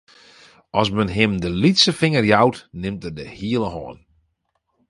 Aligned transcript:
As 0.79 0.89
men 0.95 1.09
him 1.17 1.33
de 1.43 1.49
lytse 1.61 1.91
finger 2.01 2.25
jout, 2.31 2.57
nimt 2.81 3.05
er 3.07 3.13
de 3.17 3.25
hiele 3.37 3.69
hân. 3.75 3.97